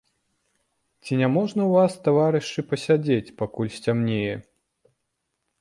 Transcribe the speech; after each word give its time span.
Ці 1.03 1.19
няможна 1.19 1.61
ў 1.65 1.71
вас, 1.83 1.91
таварышы, 2.07 2.59
перасядзець, 2.71 3.35
пакуль 3.43 3.73
сцямнее? 3.77 4.35